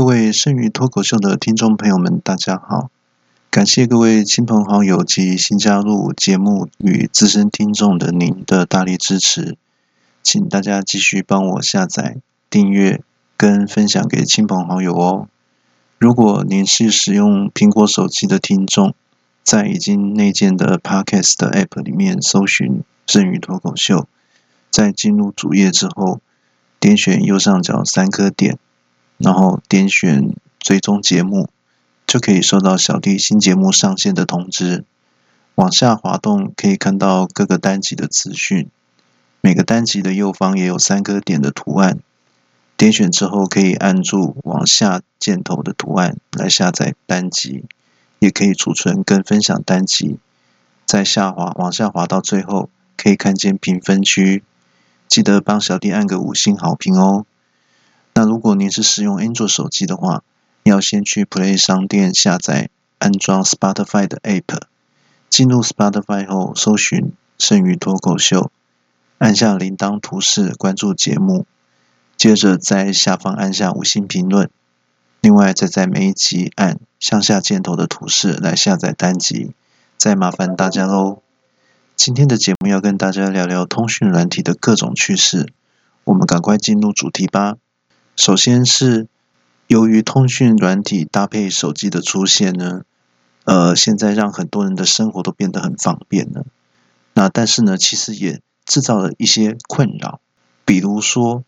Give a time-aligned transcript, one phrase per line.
[0.00, 2.90] 各位剩余脱口秀的听众朋友们，大家好！
[3.50, 9.58] 感谢各位亲朋好友及新加入节目与资深听众的您的大力支持，
[10.22, 12.16] 请大家继续帮我下载、
[12.48, 13.02] 订阅
[13.36, 15.28] 跟分享给亲朋好友哦。
[15.98, 18.94] 如果您是使用苹果手机的听众，
[19.44, 24.08] 在已经内建的 Podcast App 里面搜寻“剩余脱口秀”，
[24.72, 26.22] 在进入主页之后，
[26.80, 28.56] 点选右上角三颗点。
[29.20, 31.50] 然后点选追踪节目，
[32.06, 34.84] 就可以收到小弟新节目上线的通知。
[35.56, 38.70] 往下滑动可以看到各个单集的资讯，
[39.42, 41.98] 每个单集的右方也有三个点的图案。
[42.78, 47.64] 点选之后可以按住往下箭头的图案来下载单集，
[48.20, 50.16] 也可以储存跟分享单集。
[50.86, 54.42] 在下滑往下滑到最后，可以看见评分区，
[55.06, 57.26] 记得帮小弟按个五星好评哦。
[58.20, 60.22] 那如果您是使用安卓手机的话，
[60.64, 64.60] 要先去 Play 商店下载安装 Spotify 的 App，
[65.30, 68.50] 进入 Spotify 后搜寻“剩余脱口秀”，
[69.16, 71.46] 按下铃铛图示关注节目，
[72.18, 74.50] 接着在下方按下五星评论，
[75.22, 79.52] 另外再在每一集按向下箭头的图示来下载单集，
[79.96, 81.22] 再麻烦大家喽。
[81.96, 85.50] 今天的节目要跟大家聊聊通讯软体的各种趣事，
[86.04, 87.56] 我们赶快进入主题吧。
[88.20, 89.08] 首先是
[89.66, 92.82] 由于通讯软体搭配手机的出现呢，
[93.44, 96.44] 呃，现在让很多人的生活都变得很方便了。
[97.14, 100.20] 那但是呢，其实也制造了一些困扰，
[100.66, 101.44] 比如说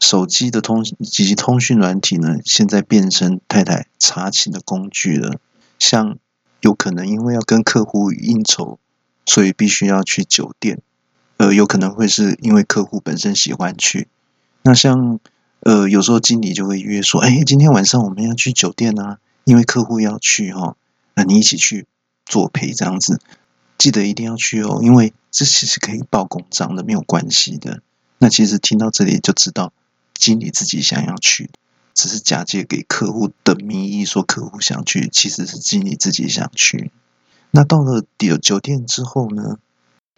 [0.00, 5.38] 手机的通以及通讯软体呢，现在变成太太查寝的工具了。
[5.78, 6.16] 像
[6.62, 8.78] 有可能因为要跟客户应酬，
[9.26, 10.80] 所以必须要去酒店，
[11.36, 14.08] 呃，有可能会是因为客户本身喜欢去。
[14.62, 15.20] 那像
[15.66, 20.76] 呃，有时候经理就会约说：“哎，今天晚上我们要去酒店啊，因为客户要去哈，
[21.14, 21.88] 那你一起去
[22.24, 23.20] 作陪这样子，
[23.76, 27.82] 记得一定要去哦，因为这其实可以报公章的，没有关系的。
[28.18, 29.72] 那其实听到这里就知道，
[30.14, 31.50] 经理自己想要去，
[31.94, 36.92] 只是假借给客户的名义说客户想去，其实是经理自己想去。
[37.50, 39.56] 那到了酒酒店之后呢，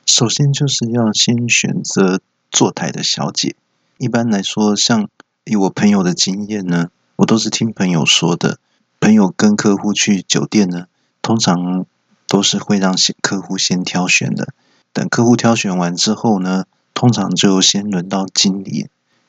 [0.05, 2.21] 首先就是要先选择
[2.51, 3.57] 坐台的小姐，
[3.97, 5.09] 一般来说像。
[5.49, 8.59] 以我朋友的经验呢，我都是听朋友说的。
[9.01, 10.87] 朋友跟客户去酒店呢，
[11.23, 11.87] 通常
[12.27, 14.49] 都是会让先客户先挑选的。
[14.93, 18.89] 等客户挑选完之后呢，通常就先轮到经理。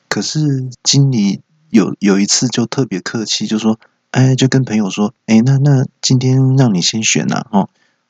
[0.10, 3.80] 可是经理有有一次就特别客气，就说
[4.12, 7.70] ：“哎，就跟朋友说，哎，那那今天让你先选呐，哦，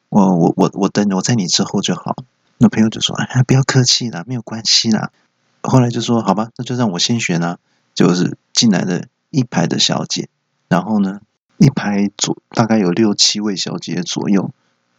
[0.09, 2.15] 我我我我等我在你之后就好。”
[2.57, 5.11] 那朋友就说：“哎，不要客气啦，没有关系啦。”
[5.61, 7.57] 后来就说：“好吧，那就让我先选啊。”
[7.99, 10.29] 就是进来的一排的小姐，
[10.69, 11.19] 然后呢，
[11.57, 14.51] 一排左大概有六七位小姐左右，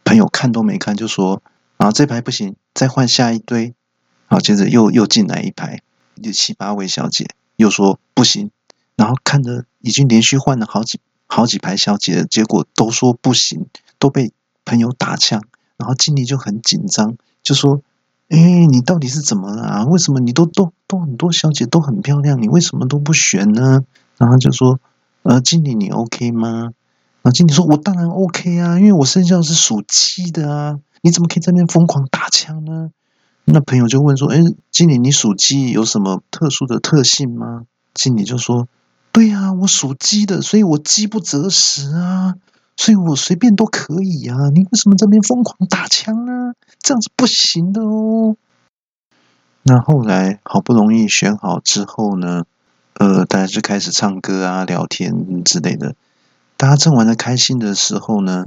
[0.05, 1.43] 朋友看都没看就说
[1.79, 3.75] 啊这排不行，再换下一堆，
[4.27, 5.81] 好，接着又又进来一排，
[6.15, 8.51] 六七八位小姐又说不行，
[8.97, 13.67] 然后看着已经连续换了好几好几排小姐，结果都说不行，
[13.99, 14.35] 都被
[14.67, 15.43] 朋友打枪，
[15.79, 17.81] 然后经理就很紧张，就说。
[18.31, 19.85] 哎，你到底是怎么了？
[19.87, 23.81] 为什么你都都都很多小姐都很漂亮，你为什么都不选呢？
[24.19, 24.79] 然后就说，
[25.25, 26.71] 呃，经理你 OK 吗？
[27.23, 32.91] 啊，经理说，我当然 OK 啊，因为我生肖是属鸡的啊，你怎么可以在那边疯狂打枪呢？
[33.47, 34.39] 那朋友就问说，哎，
[34.71, 37.63] 经理你属鸡有什么特殊的特性吗？
[37.95, 38.69] 经理就说，
[39.11, 42.37] 对呀，我属鸡的，所以我饥不择食啊。
[42.81, 44.49] 所以我随便都可以啊！
[44.55, 46.55] 你为什么这边疯狂打枪啊？
[46.81, 48.37] 这样是不行的哦。
[49.65, 52.45] 那后来好不容易选好之后呢，
[52.95, 55.95] 呃，大家就开始唱歌啊、聊天之类的。
[56.57, 58.47] 大家正玩的开心的时候呢，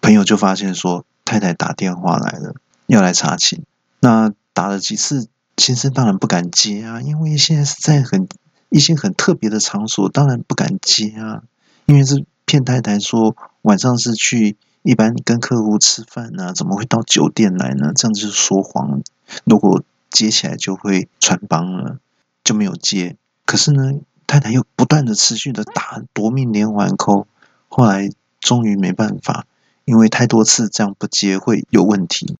[0.00, 2.54] 朋友就发现说太太打电话来了，
[2.86, 3.62] 要来查寝。
[4.00, 8.26] 那打了几次，先生当然不敢接啊，因为现在是在很
[8.70, 11.42] 一些很特别的场所，当然不敢接啊，
[11.84, 13.36] 因为是骗太太说。
[13.66, 17.92] 晚上是去一般跟客户吃饭呢，怎么会到酒店来呢？
[17.96, 19.02] 这样就说谎。
[19.42, 21.98] 如果接起来就会穿帮了，
[22.44, 23.16] 就没有接。
[23.44, 27.26] 可是呢，太太又不断的持续的打夺命连环扣，
[27.66, 28.08] 后来
[28.38, 29.46] 终于没办法，
[29.84, 32.36] 因为太多次这样不接会有问题，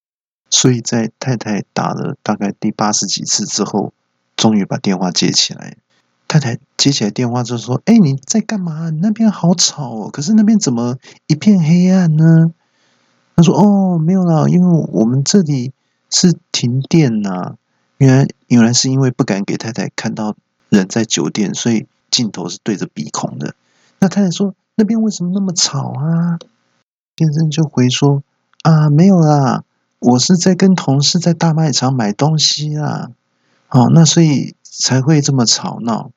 [0.49, 3.93] 所以在太太打了大概第八十几次之后，
[4.37, 5.77] 终于把电话接起来。
[6.39, 8.91] 太太接起来电话就说：“哎，你在干嘛？
[8.91, 10.11] 你那边好吵哦！
[10.11, 10.97] 可是那边怎么
[11.27, 12.53] 一片黑暗呢？”
[13.37, 15.73] 他说：“哦，没有啦，因为我们这里
[16.11, 17.55] 是停电呐。
[17.99, 20.37] 原来原来是因为不敢给太太看到
[20.69, 23.55] 人在酒店，所以镜头是对着鼻孔的。
[24.01, 26.39] 那太太说：“那边为什么那么吵啊？”
[27.17, 28.23] 先生就回说
[28.63, 29.65] ：“啊，没有啦，
[30.01, 33.09] 我是在跟同事在大卖场买东西啊。
[33.69, 36.11] 好，那所以才会这么吵闹。”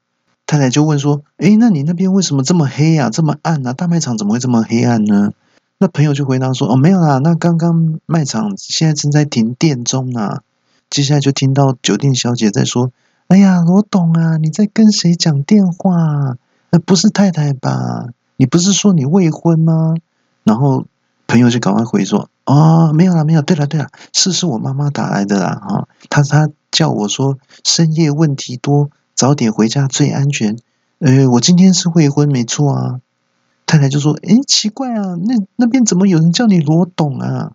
[0.49, 3.11] 太太就问说：“诶，那你那边为什么这么黑呀？
[3.11, 3.71] 这么暗啊？
[3.71, 5.31] 大卖场怎么会这么黑暗呢？”
[5.77, 10.41] 那朋友就回答说：“哦，没有啦，那刚刚卖场现在正在停电中啊。”
[10.89, 12.91] 接下来就听到酒店小姐在说
[13.29, 16.35] ：“哎呀，罗董啊，你在跟谁讲电话？
[16.71, 18.07] 那不是太太吧？
[18.37, 19.93] 你不是说你未婚吗？”
[20.43, 20.83] 然后
[21.27, 23.43] 朋友就赶快回说：“哦，没有啦，没有。
[23.43, 25.61] 对了，对了，是是我妈妈打来的啦。
[25.63, 30.57] 哈，她她叫我说深夜问题多，早点回家最安全。
[30.99, 33.01] 呃，我今天是未婚，没错啊。”
[33.67, 37.51] 太太就说：“诶，奇怪啊，那那边怎么有人叫你罗董啊？”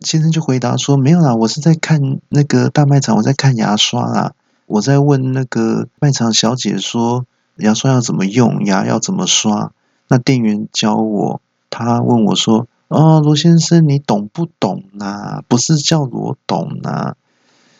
[0.00, 4.32] 先生就回答说：“没有啦，我是在看那个大卖场，我在看牙刷啊，
[4.64, 7.26] 我在问那个卖场小姐说
[7.56, 9.72] 牙刷要怎么用，牙要怎么刷。
[10.08, 15.42] 那店员教我，他问我说：‘哦，罗先生，你懂不懂啊？
[15.48, 17.16] 不是叫罗董啊？’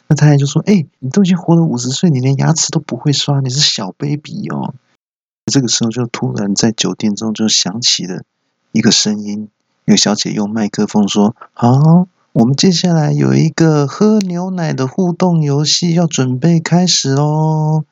[0.06, 4.74] 那太太就说：‘哎，你都已经活了五十岁，你连牙齿都不会刷，你是小 baby 哦。’
[5.52, 8.22] 这个时候，就突然在酒店中就响起了
[8.72, 9.48] 一个声音，
[9.84, 17.84] 那个小姐用麦克风说：“好，我们接下来有一个喝牛奶的互动游戏要准备开始哦。”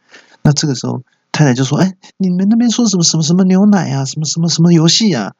[0.43, 4.05] 那这个时候，太太就说：“哎，你们那边说什么什么什么牛奶啊？
[4.05, 5.35] 什么什么什么游戏啊？”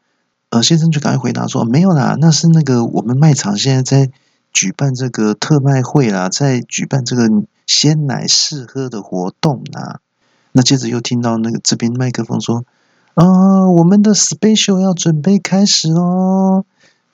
[0.50, 4.12] 呃，先生就赶快回答说：“没有啦，那是那个我们卖场现在在
[4.52, 7.28] 举办这个特卖会啦，在举办这个
[7.66, 10.00] 鲜奶试喝的活动啊。”
[10.52, 12.64] 那接着又听到那个这边麦克风说
[13.14, 16.64] ：“啊，我们的 special 要准备开始喽。”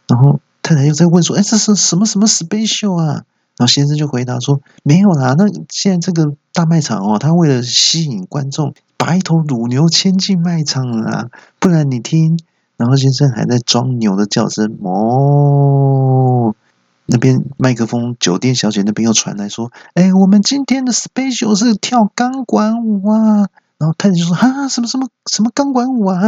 [0.08, 3.22] 然后太太又在问说：“哎，这是什么什么 special 啊？”
[3.58, 12.38] 然后先生就回答说：“没有啦，那现在这个大卖场哦，他为了吸引观众，把一头乳牛牵进卖场啊，不然你听。”
[12.76, 16.54] 然后先生还在装牛的叫声，哦。
[17.10, 26.20] 那边麦克风，酒店小姐那边又传来说：“哎，我们今天的 special 是跳钢管舞啊！”然后太太就说：“哈，什么什么什么钢管舞啊？”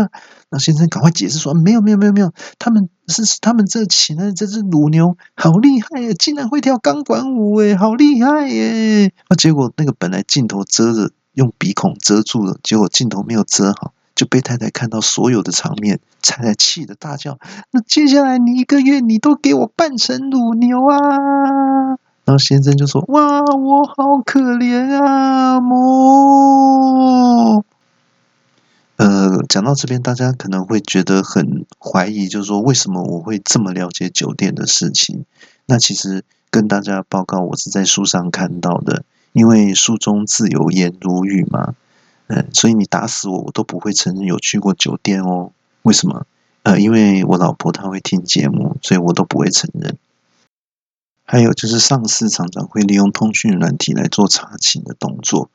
[0.49, 13.93] 然后先生赶快解释说：“没有没有没有没有，他们是他们这请的这只乳牛好厉害耶，竟然会跳钢管舞哎，好厉害耶！”那结果那个本来镜头遮着，用鼻孔遮住了，结果镜头没有遮好。
[14.21, 17.39] 就被太太看到所有的场面，太太气得大叫
[17.73, 21.97] ：“那接下来你一个月你都给我扮成乳牛啊！”
[22.27, 27.65] 然后先生就说：“哇，我好可怜啊，母。”
[28.99, 35.25] 呃，讲到这边，大家可能会觉得很怀疑，就是说为什么我会这么了解酒店的事情？
[35.65, 39.03] 那其实跟大家报告，我是在书上看到的，
[39.33, 41.73] 因为书中自有颜如玉嘛。
[42.33, 45.51] 嗯，所以你打死我，我都不会承认有去过酒店哦。
[45.83, 46.27] 为什么？
[46.63, 49.99] 呃，因为我老婆她会听节目，所以我都不会承认。
[51.25, 55.51] 还有就是上司常常会利用通讯软体来做查寝的动作，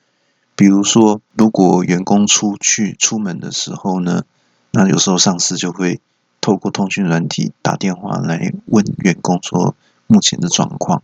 [0.58, 4.24] 比如说，如果员工出去出门的时候呢，
[4.72, 6.02] 那有时候上司就会
[6.42, 9.76] 透过通讯软体打电话来问员工说
[10.08, 11.04] 目前的状况。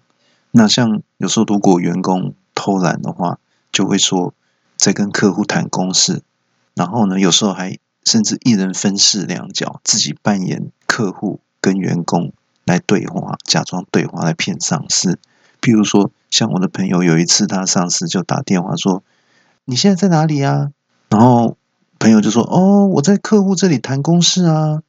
[0.52, 3.40] 那像有时候如果员工偷懒的话，
[3.72, 4.34] 就会说。
[4.82, 6.24] 在跟客户谈公事，
[6.74, 12.34] 然后呢，有时候还甚至一人分饰两角，自己扮演客户跟员工
[12.66, 15.20] 来对话，假装对话来骗上司。
[15.62, 19.04] 譬如说，像我的朋友有一次，他上司就打电话说
[19.66, 20.72] ：“你现在在哪里呀？”
[21.10, 21.58] 然后
[22.00, 24.82] 朋友就说：“哦，我在客户这里谈公事啊。”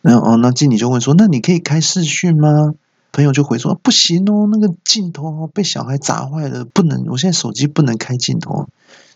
[0.00, 2.72] 然后哦，那经理就问说：“那你可以开视讯吗？”
[3.12, 8.68] 朋友就回说：“不行哦，那个镜头被小孩砸坏了，不能，我现在手机不能开镜头。”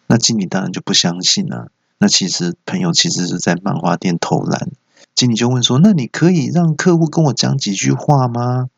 [0.09, 1.71] 那经理当然就不相信了。
[1.99, 4.69] 那其实朋友其实是在漫画店偷懒。
[5.15, 8.69] 经理就问说：“那你可以让客户跟我讲几句话吗？”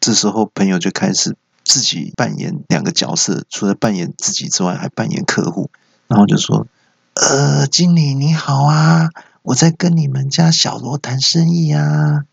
[0.00, 5.70] 这时候朋友就开始自己扮演两个角色，除了扮演自己之外，还扮演客户。
[6.08, 6.66] 然后就说
[7.14, 9.10] ：“呃，经理你好啊，
[9.42, 12.24] 我在跟你们家小罗谈生意啊。”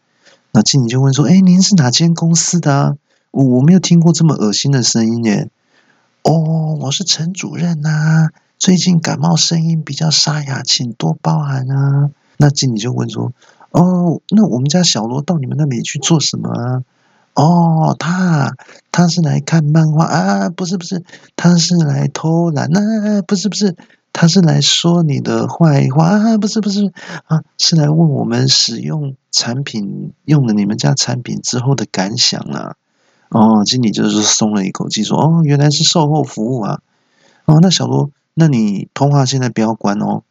[0.52, 2.98] 那经理就问说：“哎，您是哪间公司的？
[3.32, 5.50] 我我没有听过这么恶心的声音耶。”
[6.24, 8.30] 哦，我是陈主任呐。
[8.58, 12.10] 最近感冒，声音比较沙哑，请多包涵啊。
[12.38, 13.32] 那经理就问说
[13.72, 16.84] ：“哦，那我们家小罗到你们那里去做什么啊？”
[17.36, 18.54] 哦，他
[18.92, 20.50] 他是来看漫画啊？
[20.50, 21.04] 不是不是，
[21.38, 23.22] 他是来偷懒啊？
[23.26, 23.78] 不是不是，
[24.12, 26.38] 他是来说你的坏话啊？
[26.38, 26.92] 不是不是
[27.28, 32.76] 啊，是来问我们使用产品，用了你们家产品之后的感想啊。
[33.30, 36.80] 哦，经理就是松了一口气，说：“哦，原来是售后服务啊。”
[37.46, 40.24] 哦，那小罗，那你通话现在不要关哦。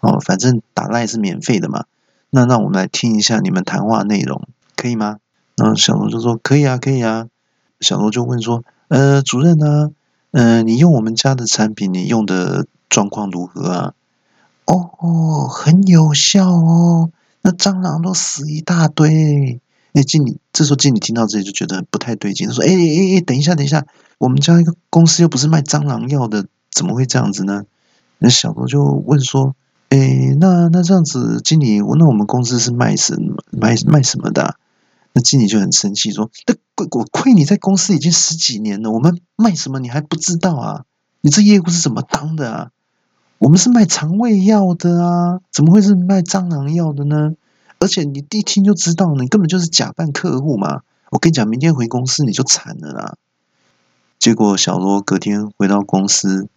[0.00, 1.84] 哦，反正打赖是免费的嘛。
[2.30, 4.42] 那让我们来听一下你们谈话内容，
[4.76, 5.18] 可以吗？
[5.56, 7.26] 然后小罗就说可以啊，可以啊。
[7.80, 9.90] 小罗就问说，呃，主任呢？
[10.32, 13.94] 嗯，你用我们家的产品，你用的状况如何啊？
[14.66, 17.10] 哦，很有效哦，
[17.42, 19.60] 那蟑螂都死一大堆。
[19.96, 23.86] 那，经理，这时候经理听到这里就觉得不太对劲，说：“哎哎哎，等一下，等一下，
[24.18, 27.62] 我们家一个公司又不是卖蟑螂药的，怎么会这样子呢？”
[28.18, 29.54] 那小罗就问说
[29.90, 34.56] ：“哎，那那这样子，经理，那我们公司是卖什么卖卖什么的？”
[35.14, 36.56] 那经理就很生气说：“那
[36.98, 40.84] 我亏你在公司已经十几年了，我们卖什么你还不知道啊？
[41.20, 42.70] 你这业务是怎么当的啊？
[43.38, 47.34] 我们是卖肠胃药的啊，怎么会是卖蟑螂药的呢？”
[47.84, 50.80] 而且你一听就知道，你根本就是假扮客户嘛！
[51.10, 53.16] 我跟你讲，明天回公司你就惨了啦。
[54.18, 56.48] 结果小罗隔天回到公司，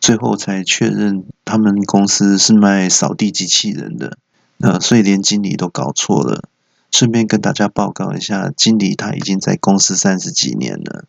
[0.00, 4.18] 最后才确认他们公司是卖扫地机器人的，
[4.58, 6.42] 呃，所以连经理都搞错了。
[6.90, 11.04] 顺便跟大家报告一下，经理他已经在公司三十几年了。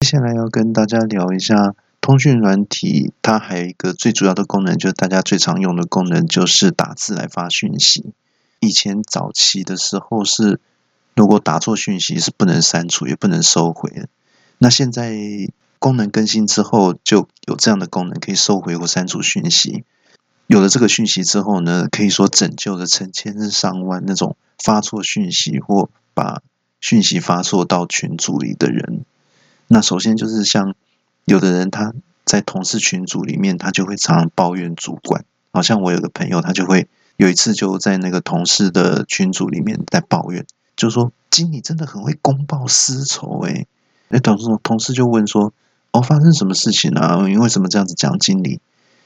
[0.00, 8.12] 接下来要跟大家聊一下通讯软体，它还有一个最主要的功能，就是大家最常用的功能，就是打字来发讯息。
[8.64, 10.58] 以前早期的时候是，
[11.14, 14.08] 如果打错讯息是不能删除也不能收回的。
[14.58, 15.14] 那现在
[15.78, 19.84] 功能更新之后，就有这样的功能可以收回或删除讯息。
[20.46, 26.42] 有了这个讯息之后呢，可以说拯救了成千上万那种发错讯息或把
[26.80, 29.04] 讯息发错到群组里的人。
[29.68, 30.74] 那首先就是像
[31.24, 31.92] 有的人他
[32.24, 35.24] 在同事群组里面，他就会常常抱怨主管。
[35.52, 36.88] 好像我有个朋友，他就会。
[37.16, 40.44] 有一次就在那个同事的群组里面在抱怨，
[40.76, 43.66] 就说经理真的很会公报私仇哎。
[44.08, 45.52] 那同事同事就问说
[45.92, 47.28] ：“哦，发生什么事情啊？
[47.28, 48.60] 因为什么这样子讲经理？”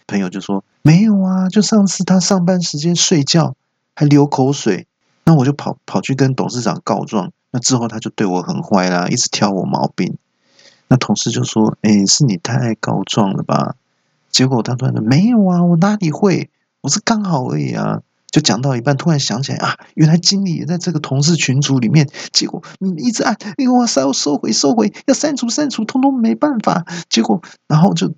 [0.08, 3.54] 朋友就说：“没有啊，就上次他上班时间睡觉
[3.94, 4.86] 还流口水，
[5.24, 7.30] 那我就跑跑去跟董事长告状。
[7.50, 10.16] 那之后他就对我很坏啦，一直挑我毛病。
[10.88, 13.76] 那同事就说：‘哎，是你太爱告状了吧？’
[14.32, 16.48] 结果他突然说：‘没有啊，我哪里会？’
[16.88, 22.08] 是刚好而已啊，就讲到一半，突然想起来啊，原来经理也在这个同事群组里面。
[22.32, 26.84] 结果你一直按，哎哇塞，要收回收回，要删除删除，通通没办法。
[27.08, 28.12] 结果然后就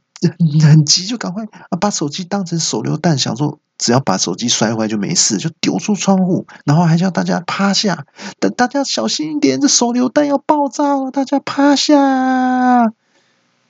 [0.63, 1.47] 很急，就赶快
[1.81, 8.05] 把手机当成手榴弹，想说只要把手机摔坏就没事，就丢出窗户，然后还叫大家趴下，
[8.39, 12.93] 等大家小心一点，这手榴弹要爆炸了，大家趴下。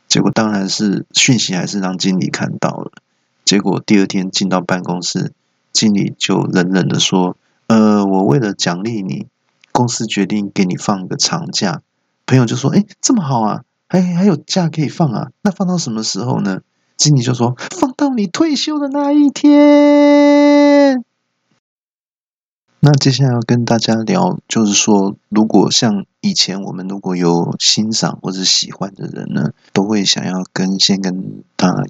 [0.09, 2.91] 结果当然是讯息还是让经理看到了。
[3.51, 5.33] 结果第二天进到办公室，
[5.73, 9.27] 经理就冷冷的说：“呃，我为了奖励你，
[9.73, 11.83] 公司决定给你放个长假。”
[12.27, 15.33] 朋友就说：“哎，这么好啊，还还有假可以放啊？
[15.43, 16.61] 那放到什么时候呢？”
[16.97, 21.03] 经理就说：“放到你退休的那一天。”
[22.79, 31.83] 那接下来要跟大家聊，就是说，如果像以前我们如果有欣赏或者喜欢的人呢，都会想要跟先跟他。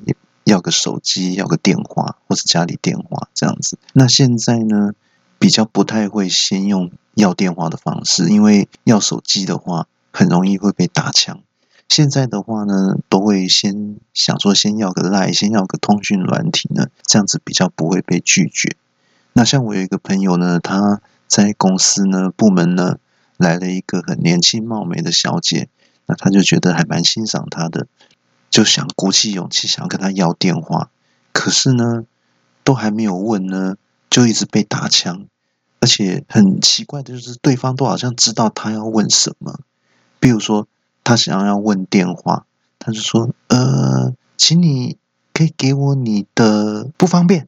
[0.51, 3.79] 要个手机，要个电话，或者家里电话这样子。
[3.93, 4.93] 那现在呢，
[5.39, 11.41] 比较不太会先用要电话的方式，因为要手机的话，很容易会被打枪。
[11.89, 18.77] 现在的话呢，都会先想说，先要个赖，先要个通讯软体呢，这样子比较不会被拒绝。
[19.33, 22.97] 那像我有一个朋友呢，他在公司呢部门呢
[23.37, 25.69] 来了一个很年轻貌美的小姐，
[26.07, 27.87] 那他就觉得还蛮欣赏她的。
[28.51, 30.91] 就想鼓起勇气想要跟他要电话，
[31.33, 32.05] 可是呢，
[32.65, 33.77] 都还没有问呢，
[34.11, 35.27] 就一直被打枪，
[35.79, 39.61] 而且很奇怪的就是，对方都好像知道他要问什么。
[40.19, 40.67] 比如说，
[41.05, 42.45] 他想要问电话，
[42.81, 44.99] 他就说：“呃，请你
[45.33, 47.47] 可以给我你的不方便。”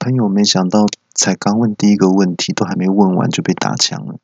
[0.00, 4.16] 朋友没想到，才刚问第一个问题，都还没问完就被打枪了。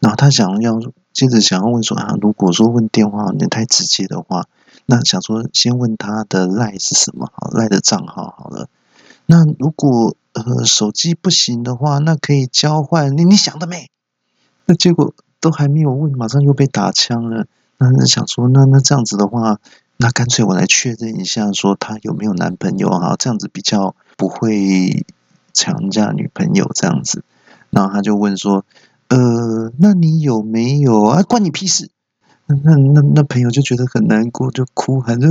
[0.00, 0.80] 然后他想要
[1.12, 4.46] 接着想要问说：“啊，如果说问电话你太直接的话。”
[4.90, 8.68] 那想说先问他的赖是什么好赖的账号好了。
[9.26, 13.16] 那如果呃手机不行的话，那可以交换。
[13.16, 13.88] 你你想的美？
[14.66, 17.46] 那结果都还没有问，马上又被打枪了。
[17.78, 19.60] 那想说那那这样子的话，
[19.96, 25.06] 那干脆我来确认一下，说他有没有男朋友哈，这样子比较不会
[25.52, 27.22] 强加女朋友这样子。
[27.70, 28.64] 然后他就问说，
[29.06, 31.22] 呃，那你有没有啊？
[31.22, 31.90] 关你屁事！
[32.64, 35.28] 那那那朋友就觉得很难过，就哭喊着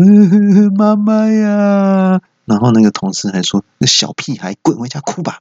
[0.77, 2.21] 妈妈呀。
[2.45, 5.39] 然后那个同事还说：“那小屁孩，滚回家哭吧。”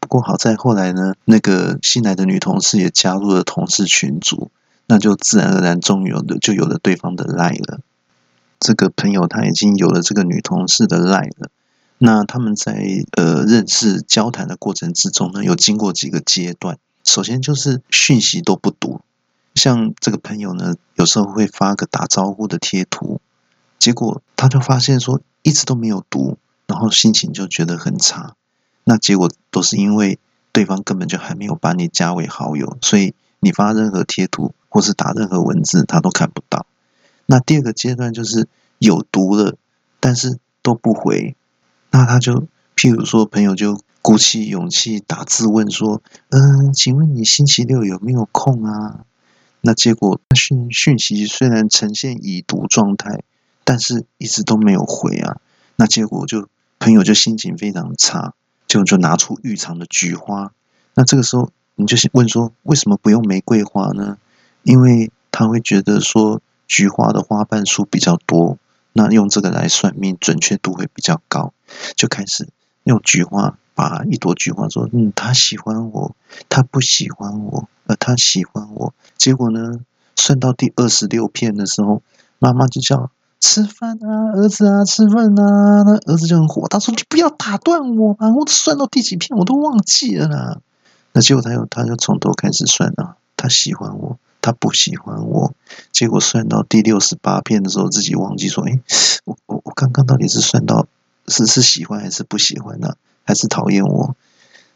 [0.00, 4.50] 不过好在后来呢，那个新来的女同事也加入了同事群组，
[4.86, 7.78] 那就自然而然终于有的就有了对方的赖了。
[8.58, 11.50] 这个朋友他已经有了这个女同事的赖了。
[11.98, 16.78] 那他们在呃认识交谈的过程之中呢，有经过几个阶段。
[17.04, 19.00] 首先就是讯息都不读，
[19.54, 23.20] 像这个朋友呢，有时候会发个打招呼的贴图，
[23.78, 28.34] 结果他就发现说一直都没有读，然后心情就觉得很差。
[28.84, 30.18] 那结果都是因为
[30.52, 36.66] 对方根本就还没有把你加为好友，所以你发任何贴图或是打任何文字，他都看不到。
[37.26, 39.56] 那第二个阶段就是有读了，
[40.00, 41.36] 但是都不回，
[41.90, 43.80] 那他就譬如说朋友就。
[44.04, 49.04] 鼓起勇气打字问说：“嗯，请问你星期六有没有空啊？”
[49.64, 53.22] 那结果讯讯息虽然呈现已读状态，
[53.62, 55.36] 但是一直都没有回啊。
[55.76, 56.48] 那结果就
[56.80, 58.34] 朋友就心情非常差，
[58.66, 60.52] 就就拿出预藏的菊花。
[60.94, 64.18] 那这个时候你就问说：“为什么不用玫瑰花呢？”
[64.64, 68.58] 因为他会觉得说菊花的花瓣数比较多，
[68.92, 71.54] 那用这个来算命准确度会比较高。
[71.96, 72.48] 就开始
[72.82, 73.58] 用菊花。
[73.74, 76.14] 把一朵菊花说：“嗯，他喜欢我，
[76.48, 79.80] 他不喜欢我，呃，他喜欢我。”结果呢，
[80.16, 82.02] 算到第二十六片的时候，
[82.38, 83.10] 妈妈就叫
[83.40, 85.82] 吃饭啊，儿子啊，吃饭啊。
[85.82, 88.32] 那儿子就很火，他说：“你不要打断我啊！
[88.34, 90.60] 我算到第几片我都忘记了啦。”
[91.12, 95.54] 那结果他又他就从头开始算啊，他喜欢我，他不喜欢我。
[95.90, 98.80] 结果算到第六十八片的时候，自己忘记说：“哎，
[99.24, 100.86] 我我我刚刚到底是算到
[101.26, 104.16] 是是喜欢还是不喜欢呢？”还是讨厌我，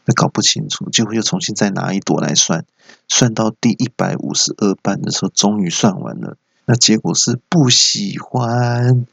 [0.05, 2.65] 那搞不清楚，结果又重新再拿一朵来算，
[3.07, 6.37] 算到第一百五十二瓣的时候，终于算完了。
[6.65, 9.05] 那结果是不喜欢，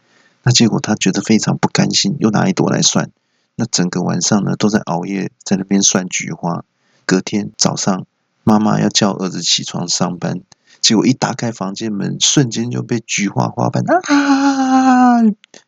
[0.43, 3.11] 那结果他觉得非常不甘心，又拿一朵来算。
[3.57, 6.65] 那整个晚上呢，都在熬夜，在那边算菊花。
[7.07, 8.07] 隔天早上，
[8.43, 10.41] 妈妈要叫儿子起床上班，
[10.81, 15.23] 结果一打开房间门，瞬间就被菊花花瓣啊，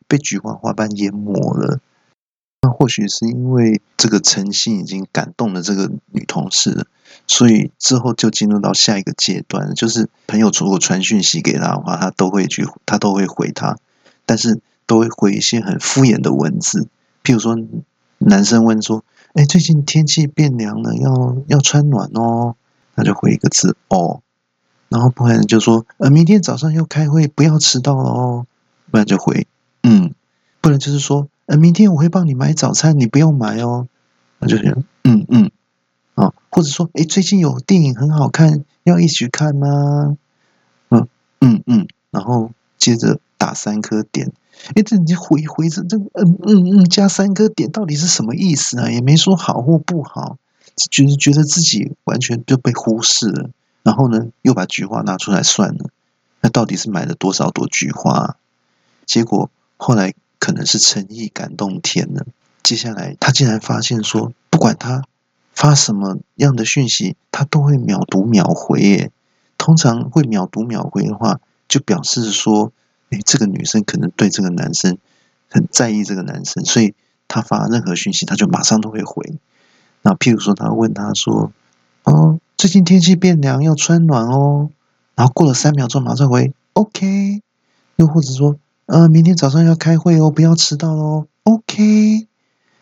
[0.07, 1.79] 被菊花花瓣淹没了。
[2.67, 6.85] 那或许是因为这个诚心已经感动了这个女同事了，
[7.25, 13.77] 所以之后就进入到下一个阶段，就是朋友如果传讯息给他的话，他都会去，他都会回他，
[14.25, 16.89] 但是都会回一些很敷衍的文字，
[17.23, 17.55] 譬如说
[18.17, 22.57] 男生问说：“哎，最近天气变凉了，要要穿暖哦。”
[22.95, 24.21] 那就回一个字“哦”，
[24.89, 28.45] 然后不然就说：“呃，明天早上要开会，不要迟到了哦。”
[28.91, 29.47] 不然就回
[29.83, 30.13] “嗯”，
[30.59, 31.29] 不然就是说。
[31.47, 33.87] 呃，明天我会帮你买早餐，你不用买哦。
[34.39, 35.49] 那就是，嗯嗯，
[36.15, 40.17] 啊，或者说，哎，最近有电影很好看，要一起看吗？
[40.89, 41.07] 嗯
[41.39, 44.31] 嗯嗯，然后接着打三颗点。
[44.75, 48.91] 哎，这你回回着这，嗯嗯嗯，加三颗点到底是什么意思啊？
[48.91, 50.37] 也没说好或不好，
[50.91, 53.49] 觉得觉得自己完全就被忽视了。
[53.83, 55.89] 然后呢，又把菊花拿出来算了，
[56.41, 58.35] 那到底是买了多少朵菊花？
[59.05, 60.13] 结果后来。
[60.39, 62.25] 可能是诚意感动天了。
[62.63, 65.03] 接下来，他竟然发现说，不管他
[65.53, 68.81] 发什么样的讯息，他都会秒读秒回。
[68.81, 69.11] 耶，
[69.57, 72.73] 通常会秒读秒回的话，就表示说，
[73.09, 74.97] 哎，这个女生可能对这个男生
[75.49, 76.93] 很在意这个男生，所以
[77.27, 79.39] 他发任何讯息，他就马上都会回。
[80.01, 81.53] 那譬如说，他问他说
[82.03, 84.69] ：“哦，最近天气变凉，要穿暖哦。”
[85.15, 87.41] 然后过了三秒钟，马上回 “OK”。
[87.95, 88.57] 又或者说。
[88.87, 91.27] 呃，明天早上要开会哦，不要迟到哦。
[91.43, 92.27] OK。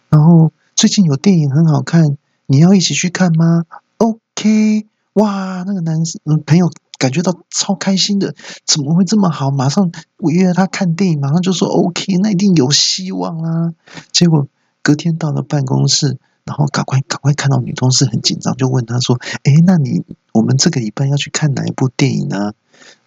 [0.10, 3.64] 然后最近有电影很好看，你要一起去看吗
[3.98, 4.86] ？OK。
[5.14, 8.36] 哇，那个男生朋友感觉到超开心的，
[8.68, 9.50] 怎么会这么好？
[9.50, 13.74] 马上我约他看电影，马上就说 OK，那一定有希望啊。
[14.12, 14.48] 结果
[14.84, 22.54] 隔天到了办公室，然后赶快赶快看到女同事很紧张，就问他说：“哎，那你我们这个礼拜要去看哪一部电影呢？”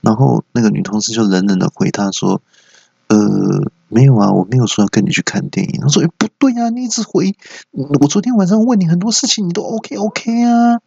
[0.02, 2.42] 然后那个女同事就冷冷的回他说。
[3.08, 3.16] 呃，
[3.88, 5.80] 没有啊，我没有说要跟你去看电影。
[5.80, 7.34] 他说：“哎，不对啊，你一直回
[8.00, 10.78] 我昨天晚上问你很多事情，你都 OK OK 啊。”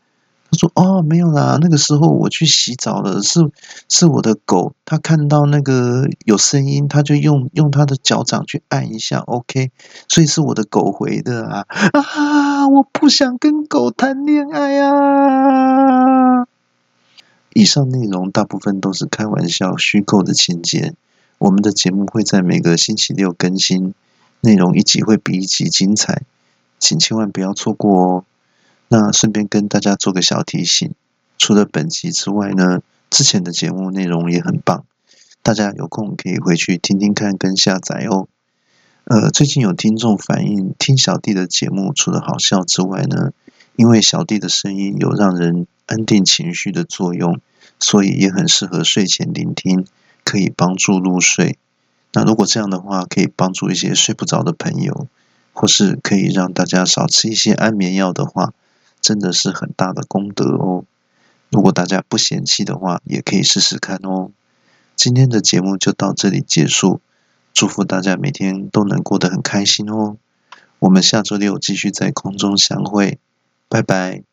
[0.52, 3.40] 他说：“哦，没有啦，那个时候我去洗澡了，是
[3.88, 9.72] 是我的狗，它看到那个有声音，它就用用它的脚掌去按一下，OK，
[10.10, 12.68] 所以是我的狗回的啊啊！
[12.68, 16.46] 我不想跟狗谈恋爱啊。”
[17.56, 20.94] 以上内容大部分都是开玩笑、虚构的情节。
[21.42, 23.96] 我们的节目会在每个星期六更新，
[24.42, 26.22] 内容一集会比一集精彩，
[26.78, 28.26] 请千万不要错过哦。
[28.90, 30.94] 那顺便跟大家做个小提醒，
[31.40, 34.86] 除了本集之外呢，之前的节目内容也很棒，
[35.42, 38.28] 大家有空可以回去听听看跟下载哦。
[39.06, 43.32] 呃，最近有听众反映，听小弟的节目除了好笑之外呢，
[43.76, 47.40] 因为小弟的声音有让人安定情绪的作用，
[47.80, 49.88] 所以也很适合睡前聆听。
[50.24, 51.58] 可以帮助入睡。
[52.14, 55.08] 那如果这样的话，可以帮助一些睡不着的朋友。
[55.54, 58.54] 或是可以让大家少吃一些安眠药的话，
[59.02, 60.86] 真的是很大的功德哦。
[61.50, 64.32] 如果大家不嫌弃的话，也可以试试看哦。
[64.96, 67.02] 今天的节目就到这里结束，
[67.54, 70.16] 祝福大家每天都能过得很开心哦。
[70.80, 73.20] 我们下周六继续在空中相会，
[73.68, 74.31] 拜拜。